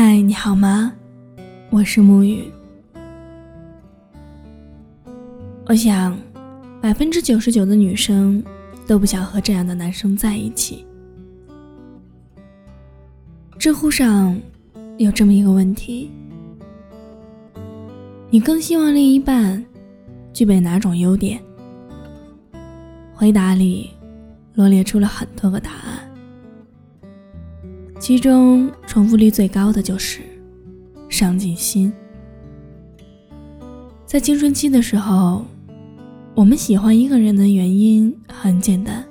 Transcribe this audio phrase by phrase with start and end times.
[0.00, 0.92] 嗨，你好吗？
[1.70, 2.44] 我是沐雨。
[5.66, 6.16] 我想，
[6.80, 8.40] 百分之九十九的女生
[8.86, 10.86] 都不想和这样的男生在一起。
[13.58, 14.40] 知乎上
[14.98, 16.08] 有这么一个问题：
[18.30, 19.66] 你更希望另一半
[20.32, 21.42] 具备哪种优点？
[23.12, 23.90] 回答里
[24.54, 26.07] 罗列出了很多个答案。
[28.08, 30.20] 其中重复率最高的就是
[31.10, 31.92] 上进心。
[34.06, 35.44] 在青春期的时候，
[36.34, 39.04] 我们喜欢一个人的原因很简单，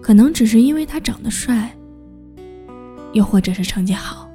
[0.00, 1.76] 可能只是因为他长得帅，
[3.12, 4.26] 又或者是成绩好，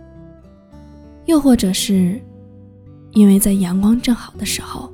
[1.26, 2.22] 又或者是
[3.14, 4.94] 因为在阳光正好的时候，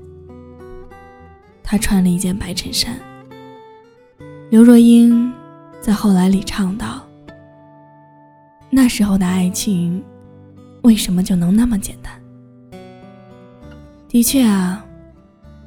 [1.62, 2.98] 他穿了一件白衬衫。
[4.50, 5.30] 刘若英
[5.82, 6.93] 在《后来》里唱道。
[8.76, 10.04] 那时候的爱情，
[10.82, 12.12] 为什么就能那么简单？
[14.10, 14.84] 的确啊，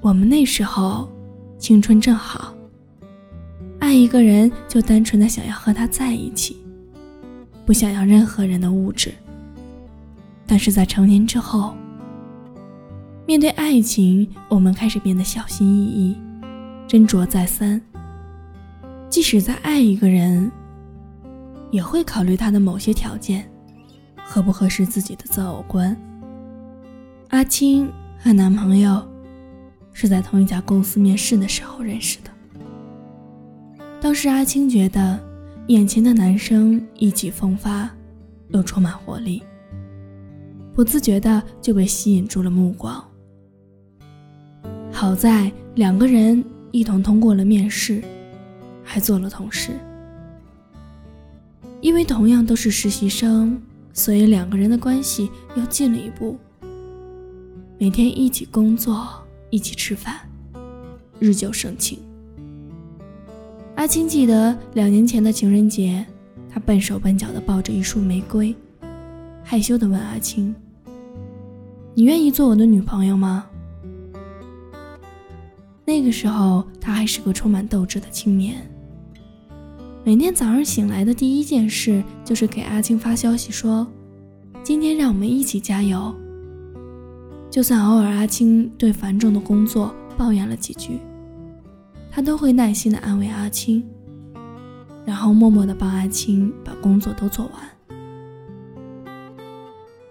[0.01, 1.09] 我们那时候
[1.57, 2.53] 青春正好，
[3.79, 6.57] 爱一个人就单纯的想要和他在一起，
[7.65, 9.15] 不想要任何人的物质。
[10.45, 11.77] 但是在成年之后，
[13.25, 16.17] 面对爱情，我们开始变得小心翼翼，
[16.89, 17.81] 斟酌再三。
[19.09, 20.51] 即使在爱一个人。
[21.71, 23.51] 也会考虑他的某些条件，
[24.25, 25.97] 合不合适自己的择偶观。
[27.29, 29.07] 阿青和男朋友
[29.93, 32.31] 是在同一家公司面试的时候认识的。
[34.01, 35.19] 当时阿青觉得
[35.69, 37.91] 眼前的男生意气风发，
[38.51, 39.43] 又充满活力，
[40.73, 43.03] 不自觉的就被吸引住了目光。
[44.93, 48.03] 好在两个人一同通过了面试，
[48.85, 49.73] 还做了同事。
[51.87, 56.37] 因为同样都是实习生，所以两个人的关系又近了一步。
[57.79, 59.07] 每天一起工作，
[59.51, 60.17] 一起吃饭，
[61.21, 62.01] 日久生情。
[63.77, 66.05] 阿青记得两年前的情人节，
[66.51, 68.53] 他笨手笨脚地抱着一束玫瑰，
[69.45, 70.53] 害羞地问阿青
[71.95, 73.47] ：“你愿意做我的女朋友吗？”
[75.87, 78.57] 那个时候，他还是个充满斗志的青年。
[80.07, 83.85] 每天早上醒来的第一件事就是给阿青发消息说
[84.63, 86.15] ：“今天让我们一起加油。”
[87.51, 91.01] 就算偶尔阿青对繁重的工作抱怨了几句，
[92.09, 93.85] 他都会耐心的安慰阿青，
[95.05, 97.55] 然后默默的帮阿青把工作都做完。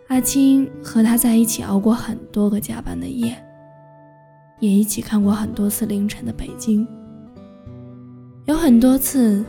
[0.10, 3.34] 阿青和他在一起熬过很多个加班的夜，
[4.60, 6.86] 也一起看过很多次凌晨的北京，
[8.44, 9.42] 有很多次。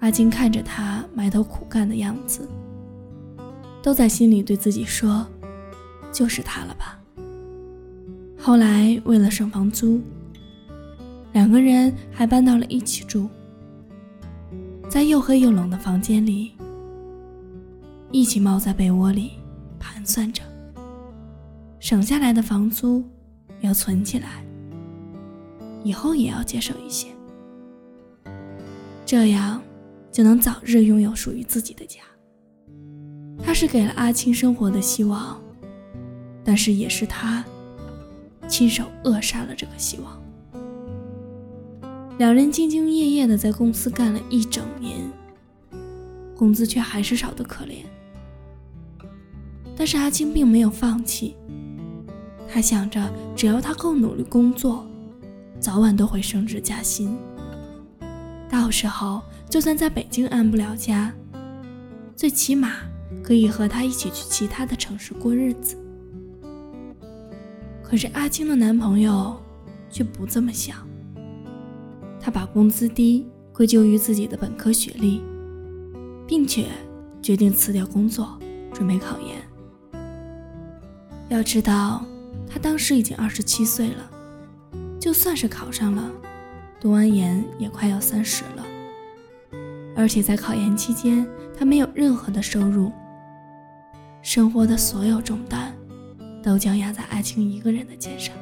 [0.00, 2.48] 阿金看着他埋头苦干的样子，
[3.82, 5.26] 都在心里对自己说
[6.12, 7.00] ：“就是他了吧。”
[8.38, 10.00] 后来为了省房租，
[11.32, 13.28] 两个人还搬到了一起住，
[14.88, 16.52] 在又黑又冷的房间里，
[18.12, 19.32] 一起猫在被窝里
[19.80, 20.42] 盘算着，
[21.80, 23.04] 省下来的房租
[23.60, 24.44] 要存起来，
[25.82, 27.08] 以后也要节省一些，
[29.04, 29.60] 这样。
[30.10, 32.00] 就能早日拥有属于自己的家。
[33.40, 35.40] 他是给了阿青生活的希望，
[36.44, 37.44] 但是也是他
[38.48, 40.20] 亲手扼杀了这个希望。
[42.18, 44.96] 两人兢兢业业的在公司干了一整年，
[46.36, 47.84] 工资却还是少得可怜。
[49.76, 51.36] 但是阿青并没有放弃，
[52.52, 54.84] 他想着只要他够努力工作，
[55.60, 57.16] 早晚都会升职加薪。
[58.50, 59.22] 到时候。
[59.48, 61.12] 就算在北京安不了家，
[62.14, 62.72] 最起码
[63.22, 65.76] 可以和他一起去其他的城市过日子。
[67.82, 69.40] 可是阿青的男朋友
[69.88, 70.86] 却不这么想，
[72.20, 75.22] 他把工资低归咎于自己的本科学历，
[76.26, 76.66] 并且
[77.22, 78.38] 决定辞掉工作，
[78.74, 79.36] 准备考研。
[81.30, 82.04] 要知道，
[82.46, 84.10] 他当时已经二十七岁了，
[85.00, 86.10] 就算是考上了，
[86.78, 88.66] 读完研也快要三十了。
[89.98, 91.26] 而且在考研期间，
[91.58, 92.92] 他没有任何的收入，
[94.22, 95.74] 生活的所有重担
[96.40, 98.32] 都将压在阿青一个人的肩上。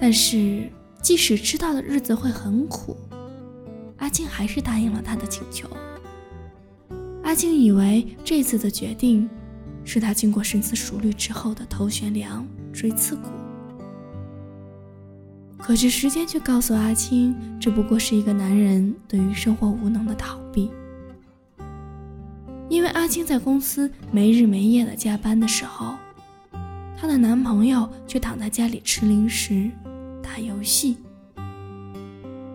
[0.00, 0.70] 但是，
[1.02, 2.96] 即使知道的日子会很苦，
[3.96, 5.68] 阿青还是答应了他的请求。
[7.24, 9.28] 阿青以为这次的决定，
[9.84, 13.28] 是他经过深思熟虑之后的头悬梁锥刺股。
[15.62, 20.68] 可是时间却告诉阿青，只不过是一个男人对于生活无能的逃避。
[22.68, 25.94] 因为阿青在公司没日没夜的加班的时候，
[26.98, 29.70] 她的男朋友却躺在家里吃零食、
[30.20, 30.96] 打游戏。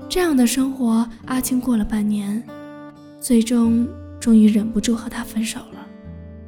[0.10, 2.44] 这样的生活，阿青过了半年，
[3.22, 3.88] 最终
[4.20, 5.88] 终于忍不住和他分手了。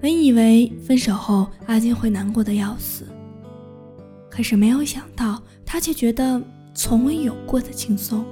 [0.01, 3.05] 本以为分手后阿青会难过的要死，
[4.29, 5.41] 可是没有想到，
[5.71, 6.41] 她却觉得
[6.73, 8.25] 从未有过的轻松。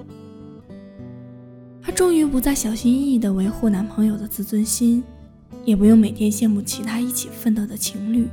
[1.80, 5.04] 她终于不再小心翼翼地维护男朋友的自尊心。
[5.64, 8.28] 也不用每天羡慕其他一起奋斗的情侣，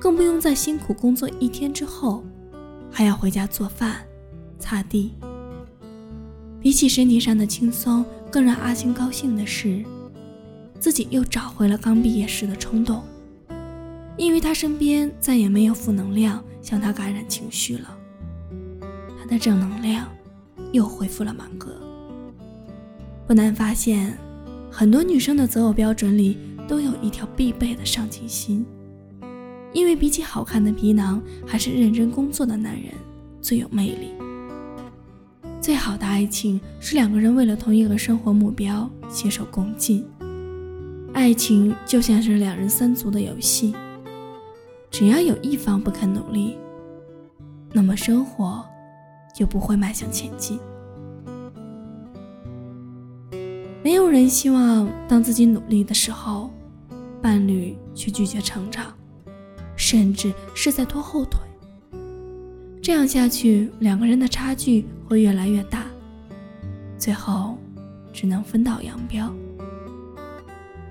[0.00, 2.24] 更不用在辛苦工作一天之后，
[2.88, 3.96] 还要回家做饭、
[4.56, 5.12] 擦地。
[6.60, 9.84] 比起身体上的轻松，更让阿星高兴的是，
[10.78, 13.02] 自己又找回了刚毕业时的冲动，
[14.16, 17.95] 因为他身边再也没有负能量向他感染情绪了，
[19.28, 20.06] 的正能量
[20.72, 21.74] 又恢复了满格。
[23.26, 24.16] 不难发现。
[24.68, 26.36] 很多女生的择偶标准里
[26.68, 28.66] 都有一条必备的上进心，
[29.72, 32.92] 因为比起好看的皮囊，还是认真工作的男人
[33.40, 34.12] 最有魅力。
[35.62, 40.04] 最好的爱情是两个人为了同一个生活目标携手共进。
[41.14, 43.74] 爱情就像是两人三足的游戏，
[44.90, 46.58] 只要有一方不肯努力，
[47.72, 48.62] 那么生活
[49.36, 50.58] 就不会迈向前进。
[53.84, 56.50] 没有人希望当自己努力的时候，
[57.20, 58.86] 伴侣却拒绝成长，
[59.76, 61.38] 甚至是在拖后腿。
[62.80, 65.84] 这样下去，两个人的差距会越来越大，
[66.96, 67.58] 最后
[68.14, 69.30] 只能分道扬镳。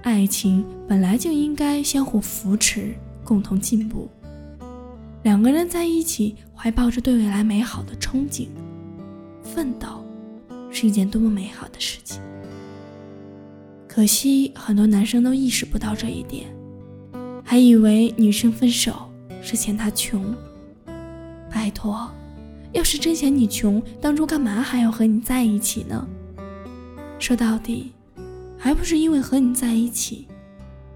[0.04, 2.94] 爱情本来就应该相互扶持，
[3.24, 4.08] 共同进步。
[5.26, 8.48] 两个人在一起，怀抱着对未来美好的憧憬，
[9.42, 10.06] 奋斗
[10.70, 12.22] 是一件多么美好的事情。
[13.88, 16.46] 可惜很多男生都意识不到这一点，
[17.44, 19.12] 还以为女生分手
[19.42, 20.24] 是嫌他穷。
[21.50, 22.08] 拜托，
[22.72, 26.08] 要是真嫌你穷，当初干嘛还要和你在一起呢？
[27.18, 27.94] 说到底，
[28.60, 30.28] 还不是因为和你在一起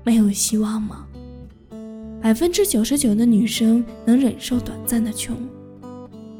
[0.03, 1.07] 没有希望吗？
[2.21, 5.35] 百分之九十九的女生能忍受短暂的穷，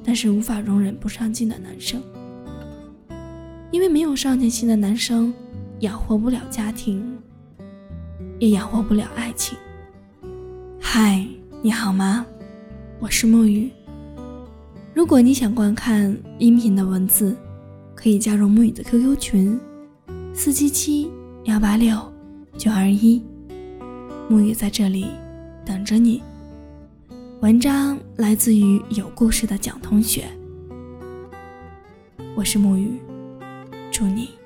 [0.03, 2.01] 但是无法容忍不上进的男生，
[3.71, 5.33] 因为没有上进心的男生。
[5.79, 7.17] 养活不了家庭，
[8.37, 9.57] 也养活不了爱情。
[10.77, 11.25] 嗨，
[11.61, 12.25] 你好吗？
[12.99, 13.71] 我是木鱼。
[14.93, 17.33] 如果你想观看音频的文字，
[17.95, 19.57] 可以加入木鱼的 QQ 群：
[20.33, 21.09] 四七七
[21.45, 21.97] 幺八六
[22.57, 23.23] 九二一。
[24.27, 25.07] 木鱼在这里
[25.69, 26.24] 等着你。
[27.42, 30.25] 文章来自于有故事的蒋同学。
[32.36, 33.00] 我是木鱼，
[33.92, 34.38] 祝你。